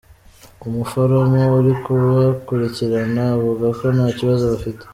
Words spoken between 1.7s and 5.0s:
kubakurikirana avuga ko nta kibazo bafite.